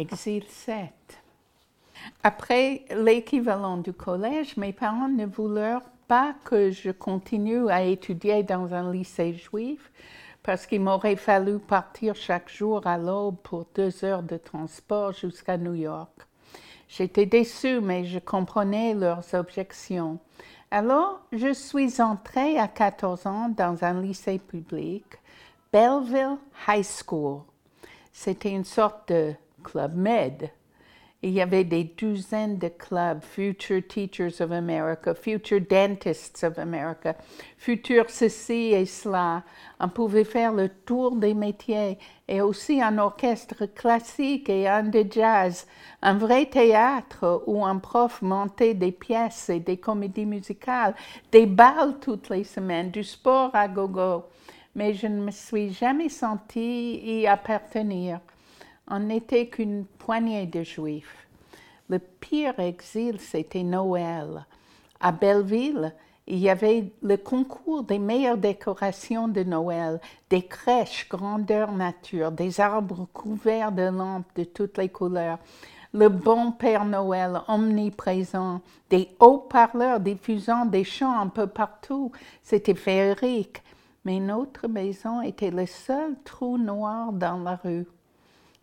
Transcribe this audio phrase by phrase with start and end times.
[0.00, 0.88] Exil 7.
[2.22, 8.72] Après l'équivalent du collège, mes parents ne voulurent pas que je continue à étudier dans
[8.72, 9.92] un lycée juif
[10.42, 15.58] parce qu'il m'aurait fallu partir chaque jour à l'aube pour deux heures de transport jusqu'à
[15.58, 16.26] New York.
[16.88, 20.18] J'étais déçue, mais je comprenais leurs objections.
[20.70, 25.04] Alors, je suis entrée à 14 ans dans un lycée public,
[25.70, 27.42] Belleville High School.
[28.12, 30.50] C'était une sorte de club med.
[31.22, 37.14] Il y avait des douzaines de clubs, Future Teachers of America, Future Dentists of America,
[37.58, 39.42] Future ceci et cela.
[39.78, 45.04] On pouvait faire le tour des métiers et aussi un orchestre classique et un de
[45.10, 45.66] jazz,
[46.00, 50.94] un vrai théâtre où un prof montait des pièces et des comédies musicales,
[51.32, 54.24] des balles toutes les semaines, du sport à gogo.
[54.74, 58.20] Mais je ne me suis jamais sentie y appartenir
[58.90, 61.26] on n'était qu'une poignée de juifs.
[61.88, 64.44] Le pire exil, c'était Noël.
[65.00, 65.94] À Belleville,
[66.26, 72.60] il y avait le concours des meilleures décorations de Noël, des crèches grandeur nature, des
[72.60, 75.38] arbres couverts de lampes de toutes les couleurs,
[75.92, 82.12] le bon Père Noël omniprésent, des haut-parleurs diffusant des chants un peu partout.
[82.44, 83.62] C'était féerique.
[84.04, 87.86] Mais notre maison était le seul trou noir dans la rue.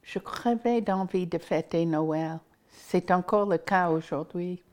[0.08, 2.40] Je crevais d'envie de fêter Noël.
[2.72, 4.64] C'est encore le cas aujourd'hui.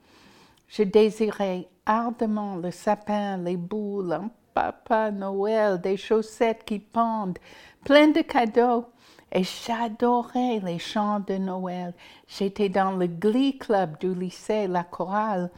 [0.68, 7.40] Je désirais ardemment le sapin, les boules, un papa Noël, des chaussettes qui pendent,
[7.84, 8.84] plein de cadeaux.
[9.32, 11.94] Et j'adorais les chants de Noël.
[12.28, 15.50] J'étais dans le Glee Club du lycée, la chorale.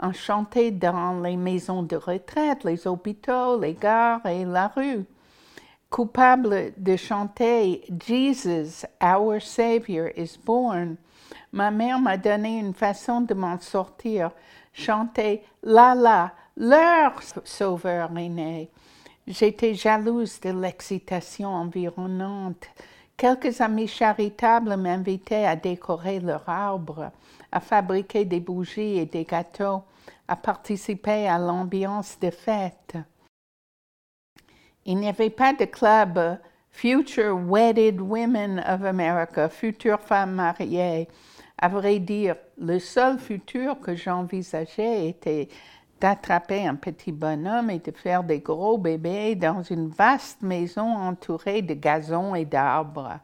[0.00, 5.04] On chantait dans les maisons de retraite, les hôpitaux, les gares et la rue
[5.96, 10.98] coupable de chanter Jesus, our Savior is born,
[11.52, 14.30] ma mère m'a donné une façon de m'en sortir.
[14.74, 18.68] Chanter La la, leur sauveur est.
[19.26, 22.66] J'étais jalouse de l'excitation environnante.
[23.16, 27.10] Quelques amis charitables m'invitaient à décorer leur arbre,
[27.50, 29.82] à fabriquer des bougies et des gâteaux,
[30.28, 32.98] à participer à l'ambiance de fête.
[34.88, 36.38] Il n'y avait pas de club
[36.70, 41.08] Future Wedded Women of America, futures femmes mariées.
[41.58, 45.48] À vrai dire, le seul futur que j'envisageais était
[46.00, 51.62] d'attraper un petit bonhomme et de faire des gros bébés dans une vaste maison entourée
[51.62, 53.18] de gazon et d'arbres.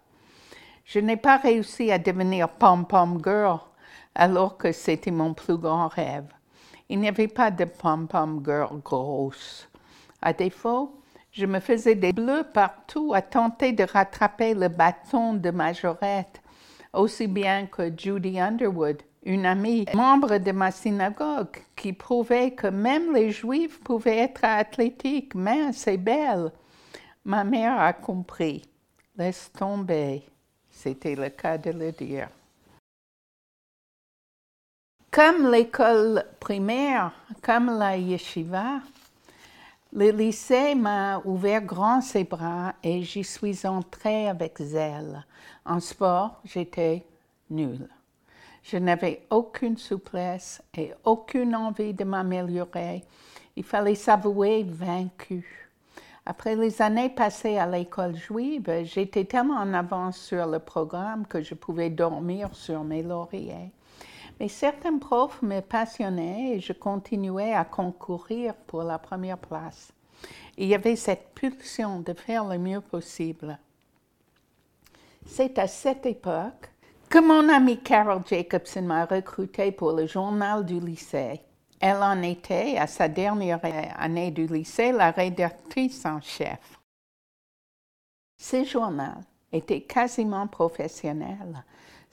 [0.85, 3.61] Je n'ai pas réussi à devenir pom-pom girl
[4.17, 6.27] alors que c'était mon plus grand rêve.
[6.89, 9.69] Il n'y avait pas de pom-pom girl grosse.
[10.21, 11.02] À défaut,
[11.33, 16.43] je me faisais des bleus partout à tenter de rattraper le bâton de majorette,
[16.93, 23.15] aussi bien que Judy Underwood, une amie, membre de ma synagogue, qui prouvait que même
[23.15, 26.53] les Juifs pouvaient être athlétiques, minces et belles.
[27.25, 28.63] Ma mère a compris.
[29.17, 30.25] Laisse tomber.
[30.71, 32.29] C'était le cas de le dire.
[35.11, 37.13] Comme l'école primaire,
[37.43, 38.81] comme la yeshiva,
[39.95, 45.25] le lycée m'a ouvert grand ses bras et j'y suis entrée avec zèle.
[45.67, 47.05] En sport, j'étais
[47.51, 47.89] nulle.
[48.63, 53.05] Je n'avais aucune souplesse et aucune envie de m'améliorer.
[53.55, 55.69] Il fallait s'avouer vaincu.
[56.25, 61.43] Après les années passées à l'école juive, j'étais tellement en avance sur le programme que
[61.43, 63.73] je pouvais dormir sur mes lauriers.
[64.43, 69.93] Mais certains profs me passionnaient et je continuais à concourir pour la première place.
[70.59, 73.57] Il y avait cette pulsion de faire le mieux possible.
[75.25, 76.73] C'est à cette époque
[77.09, 81.41] que mon amie Carol Jacobson m'a recruté pour le journal du lycée.
[81.79, 83.61] Elle en était, à sa dernière
[83.97, 86.81] année du lycée, la rédactrice en chef.
[88.39, 89.21] Ce journal
[89.53, 91.63] était quasiment professionnel.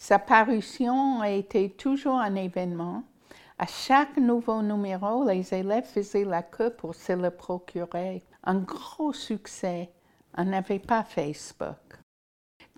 [0.02, 3.04] Sa parution a été toujours un événement.
[3.57, 8.24] À chaque nouveau numéro, les élèves faisaient la queue pour se le procurer.
[8.46, 9.92] Un gros succès.
[10.38, 11.75] On n'avait pas Facebook.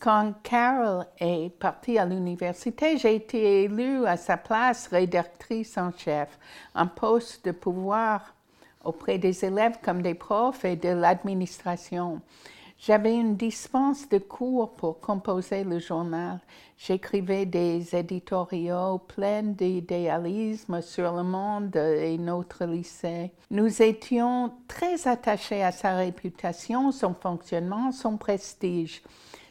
[0.01, 6.39] Quand Carol est partie à l'université, j'ai été élue à sa place rédactrice en chef,
[6.73, 8.33] un poste de pouvoir
[8.83, 12.19] auprès des élèves comme des profs et de l'administration.
[12.83, 16.39] J'avais une dispense de cours pour composer le journal.
[16.80, 23.33] J'écrivais des éditoriaux pleins d'idéalisme sur le monde et notre lycée.
[23.51, 29.04] Nous étions très attachés à sa réputation, son fonctionnement, son prestige.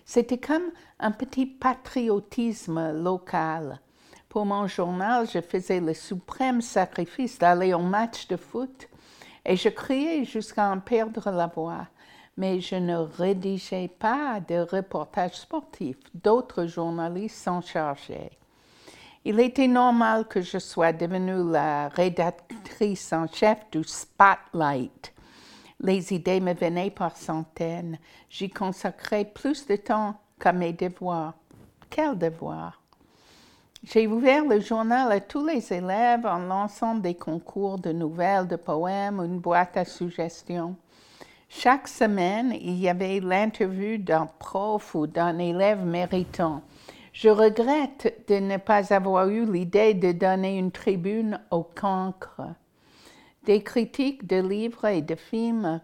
[0.04, 3.78] C'était comme un petit patriotisme local.
[4.28, 8.88] Pour mon journal, je faisais le suprême sacrifice d'aller au match de foot
[9.46, 11.86] et je criais jusqu'à en perdre la voix.
[12.40, 15.98] Mais je ne rédigeais pas de reportages sportifs.
[16.14, 18.30] D'autres journalistes s'en chargeaient.
[19.26, 25.12] Il était normal que je sois devenue la rédactrice en chef du Spotlight.
[25.80, 27.98] Les idées me venaient par centaines.
[28.30, 31.34] J'y consacrais plus de temps qu'à mes devoirs.
[31.90, 32.80] Quels devoirs?
[33.84, 38.56] J'ai ouvert le journal à tous les élèves en lançant des concours de nouvelles, de
[38.56, 40.74] poèmes, une boîte à suggestions.
[41.52, 46.62] Chaque semaine, il y avait l'interview d'un prof ou d'un élève méritant.
[47.12, 52.40] Je regrette de ne pas avoir eu l'idée de donner une tribune au cancre.
[53.44, 55.80] Des critiques de livres et de films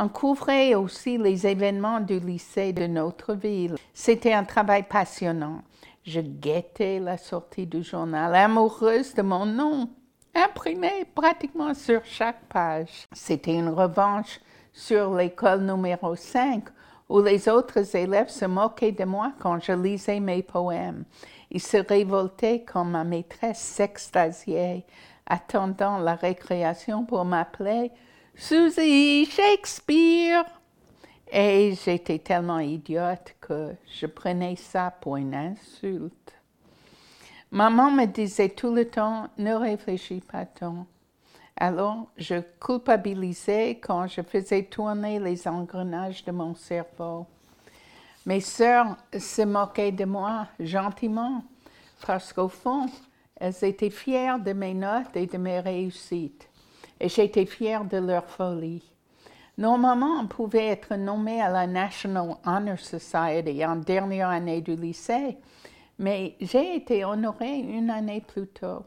[0.00, 3.74] on couvrait aussi les événements du lycée de notre ville.
[3.92, 5.62] C'était un travail passionnant.
[6.04, 9.90] Je guettais la sortie du journal, amoureuse de mon nom,
[10.36, 13.06] imprimé pratiquement sur chaque page.
[13.12, 14.38] C'était une revanche
[14.72, 16.64] sur l'école numéro 5,
[17.08, 21.04] où les autres élèves se moquaient de moi quand je lisais mes poèmes.
[21.50, 24.84] Ils se révoltaient quand ma maîtresse s'extasiait,
[25.26, 27.90] attendant la récréation pour m'appeler
[28.34, 30.44] Susie Shakespeare.
[31.30, 36.34] Et j'étais tellement idiote que je prenais ça pour une insulte.
[37.50, 40.86] Maman me disait tout le temps, ne réfléchis pas tant.
[41.60, 47.26] Alors, je culpabilisais quand je faisais tourner les engrenages de mon cerveau.
[48.24, 51.42] Mes sœurs se moquaient de moi gentiment
[52.06, 52.86] parce qu'au fond,
[53.34, 56.48] elles étaient fières de mes notes et de mes réussites.
[57.00, 58.84] Et j'étais fière de leur folie.
[59.56, 65.36] Normalement, on pouvait être nommé à la National Honor Society en dernière année du lycée,
[65.98, 68.84] mais j'ai été honorée une année plus tôt.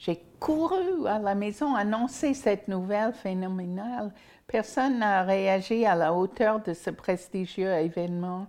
[0.00, 4.10] J'ai couru à la maison annoncer cette nouvelle phénoménale.
[4.46, 8.46] Personne n'a réagi à la hauteur de ce prestigieux événement.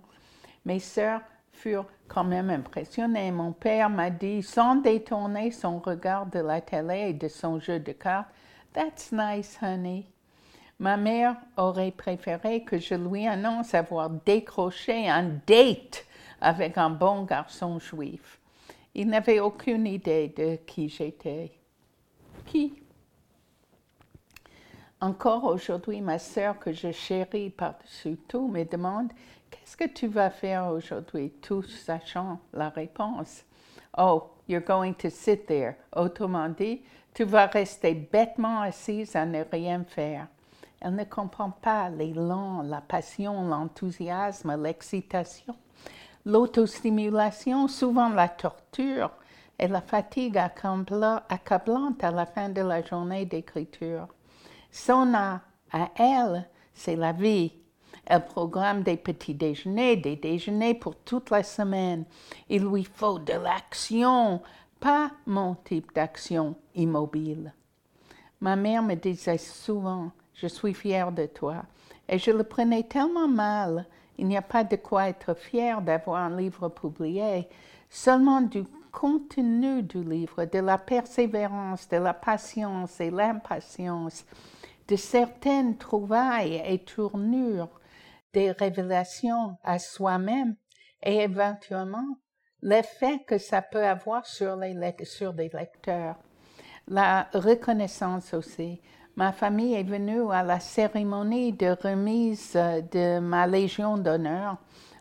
[0.63, 1.19] Mes sœurs
[1.51, 3.31] furent quand même impressionnées.
[3.31, 7.80] Mon père m'a dit, sans détourner son regard de la télé et de son jeu
[7.80, 8.30] de cartes,
[8.71, 10.06] That's nice, honey.
[10.80, 16.06] Ma mère aurait préféré que je lui annonce avoir décroché un date
[16.39, 18.40] avec un bon garçon juif.
[18.93, 21.51] Il n'avait aucune idée de qui j'étais.
[22.45, 22.73] Qui?
[24.99, 29.11] Encore aujourd'hui, ma sœur, que je chéris par-dessus tout, me demande
[29.49, 33.43] Qu'est-ce que tu vas faire aujourd'hui, tout sachant la réponse?
[33.97, 35.75] Oh, you're going to sit there.
[35.95, 36.81] Autrement dit,
[37.13, 40.27] tu vas rester bêtement assise à ne rien faire.
[40.79, 45.55] Elle ne comprend pas l'élan, la passion, l'enthousiasme, l'excitation,
[46.25, 49.12] l'autostimulation, souvent la torture
[49.59, 54.07] et la fatigue accablante à la fin de la journée d'écriture.
[54.71, 55.41] Son à
[55.95, 57.53] elle, c'est la vie.
[58.06, 62.06] Elle programme des petits déjeuners, des déjeuners pour toute la semaine.
[62.50, 64.41] Il lui faut de l'action,
[64.79, 67.53] pas mon type d'action immobile.
[68.39, 71.63] Ma mère me disait souvent, je suis fière de toi.
[72.09, 73.85] Et je le prenais tellement mal.
[74.21, 77.50] Il n'y a pas de quoi être fier d'avoir un livre publié,
[77.89, 84.24] seulement du contenu du livre, de la persévérance, de la patience et l'impatience,
[84.88, 87.79] de certaines trouvailles et tournures,
[88.31, 90.55] des révélations à soi-même
[91.01, 92.19] et éventuellement
[92.62, 96.17] l'effet que ça peut avoir sur, les, sur lecteurs.
[96.88, 98.81] La reconnaissance aussi.
[99.21, 104.57] Ma famille est venue à la cérémonie de remise de ma Légion d'honneur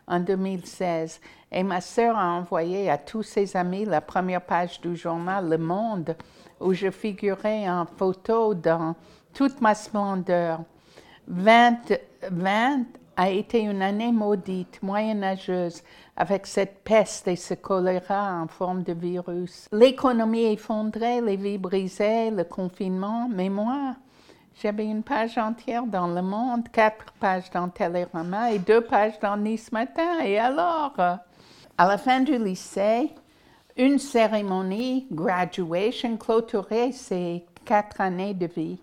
[0.07, 1.19] en 2016
[1.51, 5.57] et ma sœur a envoyé à tous ses amis la première page du journal Le
[5.57, 6.15] Monde
[6.59, 8.95] où je figurais en photo dans
[9.33, 10.59] toute ma splendeur.
[11.27, 12.83] 2020
[13.17, 15.81] a été une année maudite, moyenâgeuse,
[16.15, 19.67] avec cette peste et ce choléra en forme de virus.
[19.71, 23.95] L'économie effondrée, les vies brisées, le confinement, mais moi,
[24.61, 29.35] j'avais une page entière dans Le Monde, quatre pages dans Télérama et deux pages dans
[29.35, 30.19] Nice Matin.
[30.23, 33.09] Et alors, à la fin du lycée,
[33.75, 38.79] une cérémonie, graduation, clôturait ces quatre années de vie.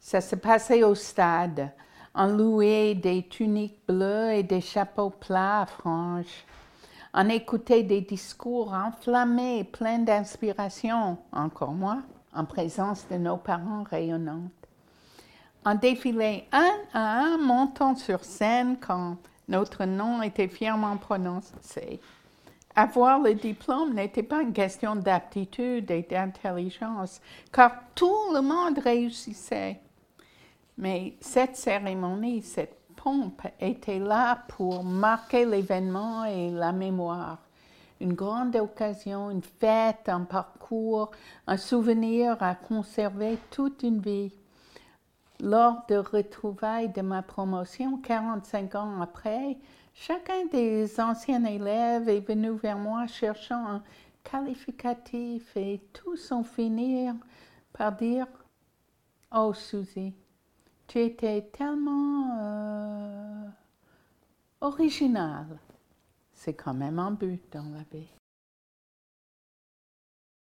[0.00, 1.70] Ça se passait au stade.
[2.14, 6.44] On louait des tuniques bleues et des chapeaux plats à franges.
[7.14, 12.02] On écoutait des discours enflammés, pleins d'inspiration, encore moi,
[12.34, 14.50] en présence de nos parents rayonnants.
[15.68, 19.16] On défilait un à un, montant sur scène quand
[19.48, 22.00] Notre nom était fièrement prononcé.
[22.76, 27.20] Avoir le diplôme n'était pas une question d'aptitude et d'intelligence,
[27.52, 29.80] car tout le monde réussissait.
[30.78, 37.38] Mais cette cérémonie, cette pompe était là pour marquer l'événement et la mémoire.
[38.00, 41.10] Une grande occasion, une fête, un parcours,
[41.48, 44.32] un souvenir à conserver toute une vie.
[45.40, 49.58] Lors de retrouvailles de ma promotion, 45 ans après,
[49.92, 53.82] chacun des anciens élèves est venu vers moi cherchant un
[54.24, 57.08] qualificatif et tous ont fini
[57.72, 58.26] par dire
[59.34, 60.14] Oh Suzy,
[60.86, 63.46] tu étais tellement euh,
[64.62, 65.58] original.
[66.32, 68.08] C'est quand même un but dans la vie.